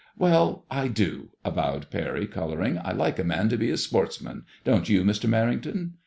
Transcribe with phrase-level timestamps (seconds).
[0.17, 5.03] "Well, I do/' avowed Parry, colouring;I like a man to be a sportsman, don't you,
[5.03, 5.29] Mr.
[5.29, 5.91] Merrington